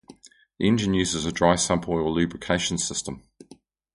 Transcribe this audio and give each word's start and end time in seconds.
The 0.57 0.67
engine 0.67 0.95
uses 0.95 1.25
a 1.25 1.31
dry 1.31 1.53
sump 1.57 1.87
oil 1.87 2.11
lubrication 2.11 2.79
system. 2.79 3.21